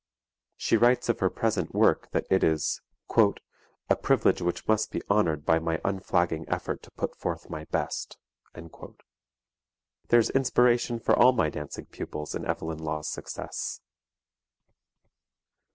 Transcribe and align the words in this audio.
She 0.57 0.77
writes 0.77 1.09
of 1.09 1.19
her 1.19 1.29
present 1.29 1.75
work 1.75 2.09
that 2.09 2.25
it 2.31 2.43
is 2.43 2.81
"a 3.15 3.95
privilege 4.01 4.41
which 4.41 4.67
must 4.67 4.89
be 4.89 5.03
honored 5.07 5.45
by 5.45 5.59
my 5.59 5.79
unflagging 5.85 6.49
effort 6.49 6.81
to 6.81 6.91
put 6.97 7.15
forth 7.15 7.51
my 7.51 7.65
best." 7.65 8.17
There's 10.07 10.31
inspiration 10.31 10.97
for 10.99 11.13
all 11.15 11.33
my 11.33 11.51
dancing 11.51 11.85
pupils 11.85 12.33
in 12.33 12.45
Evelyn 12.47 12.79
Law's 12.79 13.09
success. 13.09 13.79